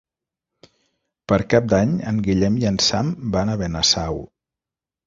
[1.31, 4.21] Per Cap d'Any en Guillem i en Sam van a Benasau.